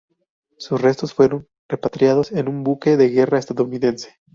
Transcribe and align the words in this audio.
Sus 0.57 0.81
restos 0.81 1.13
fueron 1.13 1.47
repatriados 1.69 2.31
en 2.31 2.49
un 2.49 2.63
buque 2.63 2.97
de 2.97 3.09
guerra 3.09 3.37
estadounidense. 3.37 4.15